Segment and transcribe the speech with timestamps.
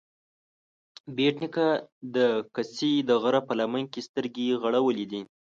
[1.15, 1.67] بېټ نيکه
[2.15, 2.17] د
[2.55, 5.21] کسې د غره په لمن کې سترګې غړولې دي